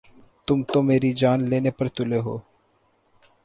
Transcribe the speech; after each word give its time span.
تم 0.47 0.59
تو 0.71 0.79
میری 0.87 1.11
جان 1.21 1.39
لینے 1.49 1.71
پر 1.77 1.87
تُلے 1.95 2.19
ہو 2.25 2.35